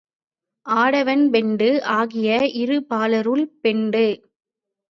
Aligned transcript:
ஆடவன் 0.65 1.25
பெண்டு 1.31 1.67
ஆகிய 1.97 2.31
இருபாலருள், 2.61 3.45
பெண்டு 3.61 4.05